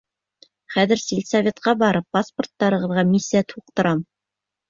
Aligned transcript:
Хәҙер 0.75 1.01
сельсоветҡа 1.01 1.75
барып 1.83 2.07
паспорттарығыҙға 2.17 3.05
мисәт 3.13 3.55
һуҡтырам! 3.59 4.05